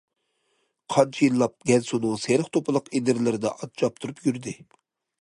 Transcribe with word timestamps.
قانچە 0.93 1.21
يىللاپ 1.25 1.53
گەنسۇنىڭ 1.71 2.17
سېرىق 2.23 2.51
توپىلىق 2.57 2.93
ئېدىرلىرىدا 3.01 3.55
ئات 3.59 3.75
چاپتۇرۇپ 3.83 4.29
يۈردى. 4.31 4.61